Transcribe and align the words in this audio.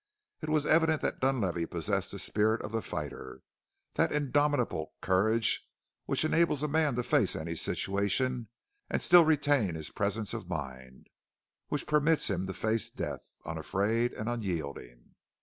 It 0.41 0.49
was 0.49 0.65
evident 0.65 1.03
that 1.03 1.19
Dunlavey 1.19 1.67
possessed 1.67 2.11
the 2.11 2.17
spirit 2.17 2.63
of 2.63 2.71
the 2.71 2.81
fighter, 2.81 3.43
that 3.93 4.11
indomitable 4.11 4.95
courage 4.99 5.69
which 6.07 6.25
enables 6.25 6.63
a 6.63 6.67
man 6.67 6.95
to 6.95 7.03
face 7.03 7.35
any 7.35 7.53
situation 7.53 8.49
and 8.89 9.03
still 9.03 9.23
retain 9.23 9.75
his 9.75 9.91
presence 9.91 10.33
of 10.33 10.49
mind, 10.49 11.05
which 11.67 11.85
permits 11.85 12.31
him 12.31 12.47
to 12.47 12.53
face 12.55 12.89
death 12.89 13.27
unafraid 13.45 14.11
and 14.13 14.27
unyielding. 14.27 15.13